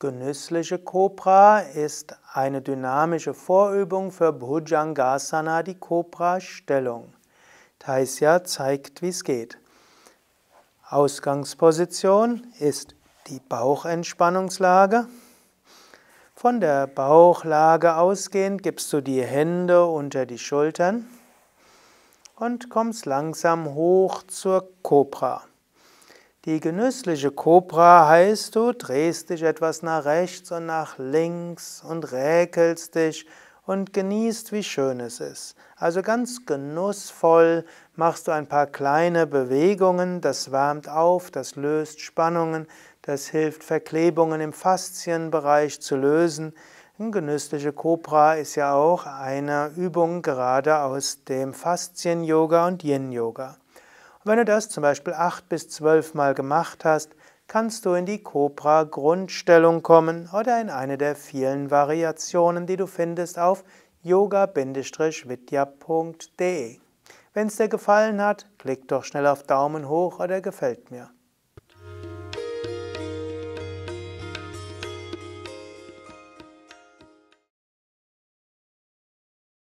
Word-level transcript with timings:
Genüssliche 0.00 0.78
Kobra 0.78 1.58
ist 1.58 2.14
eine 2.32 2.62
dynamische 2.62 3.34
Vorübung 3.34 4.12
für 4.12 4.32
Bhujangasana, 4.32 5.64
die 5.64 5.74
Kobra-Stellung. 5.74 7.12
Taisya 7.80 8.44
zeigt, 8.44 9.02
wie 9.02 9.08
es 9.08 9.24
geht. 9.24 9.58
Ausgangsposition 10.88 12.46
ist 12.60 12.94
die 13.26 13.40
Bauchentspannungslage. 13.40 15.08
Von 16.36 16.60
der 16.60 16.86
Bauchlage 16.86 17.96
ausgehend 17.96 18.62
gibst 18.62 18.92
du 18.92 19.00
die 19.00 19.24
Hände 19.24 19.84
unter 19.84 20.26
die 20.26 20.38
Schultern 20.38 21.08
und 22.36 22.70
kommst 22.70 23.04
langsam 23.04 23.74
hoch 23.74 24.22
zur 24.28 24.70
Kobra. 24.82 25.42
Die 26.48 26.60
genüssliche 26.60 27.30
Kobra 27.30 28.08
heißt, 28.08 28.56
du 28.56 28.72
drehst 28.72 29.28
dich 29.28 29.42
etwas 29.42 29.82
nach 29.82 30.06
rechts 30.06 30.50
und 30.50 30.64
nach 30.64 30.96
links 30.96 31.84
und 31.86 32.10
räkelst 32.10 32.94
dich 32.94 33.26
und 33.66 33.92
genießt, 33.92 34.50
wie 34.52 34.62
schön 34.62 34.98
es 35.00 35.20
ist. 35.20 35.56
Also 35.76 36.00
ganz 36.00 36.46
genussvoll 36.46 37.66
machst 37.96 38.28
du 38.28 38.32
ein 38.32 38.46
paar 38.46 38.66
kleine 38.66 39.26
Bewegungen, 39.26 40.22
das 40.22 40.50
wärmt 40.50 40.88
auf, 40.88 41.30
das 41.30 41.54
löst 41.54 42.00
Spannungen, 42.00 42.66
das 43.02 43.26
hilft 43.26 43.62
Verklebungen 43.62 44.40
im 44.40 44.54
Faszienbereich 44.54 45.82
zu 45.82 45.96
lösen. 45.96 46.54
Eine 46.98 47.10
genüssliche 47.10 47.74
Kobra 47.74 48.36
ist 48.36 48.54
ja 48.54 48.72
auch 48.72 49.04
eine 49.04 49.70
Übung 49.76 50.22
gerade 50.22 50.78
aus 50.78 51.24
dem 51.24 51.52
Faszien-Yoga 51.52 52.68
und 52.68 52.84
Yin-Yoga. 52.84 53.58
Wenn 54.28 54.36
du 54.36 54.44
das 54.44 54.68
zum 54.68 54.82
Beispiel 54.82 55.14
acht 55.14 55.48
bis 55.48 55.70
zwölf 55.70 56.12
Mal 56.12 56.34
gemacht 56.34 56.84
hast, 56.84 57.16
kannst 57.46 57.86
du 57.86 57.94
in 57.94 58.04
die 58.04 58.22
Cobra-Grundstellung 58.22 59.82
kommen 59.82 60.28
oder 60.34 60.60
in 60.60 60.68
eine 60.68 60.98
der 60.98 61.16
vielen 61.16 61.70
Variationen, 61.70 62.66
die 62.66 62.76
du 62.76 62.86
findest 62.86 63.38
auf 63.38 63.64
yoga-vidya.de. 64.02 64.76
Wenn 67.32 67.46
es 67.46 67.56
dir 67.56 67.68
gefallen 67.68 68.20
hat, 68.20 68.44
klick 68.58 68.86
doch 68.88 69.04
schnell 69.04 69.26
auf 69.26 69.44
Daumen 69.44 69.88
hoch 69.88 70.20
oder 70.20 70.42
gefällt 70.42 70.90
mir. 70.90 71.08